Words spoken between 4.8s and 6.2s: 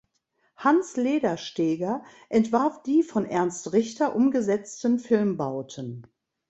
Filmbauten.